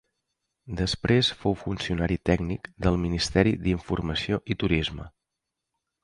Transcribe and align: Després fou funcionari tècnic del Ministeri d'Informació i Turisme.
Després 0.77 1.27
fou 1.41 1.57
funcionari 1.63 2.17
tècnic 2.29 2.65
del 2.85 2.97
Ministeri 3.03 3.53
d'Informació 3.67 4.41
i 4.55 4.57
Turisme. 4.65 5.07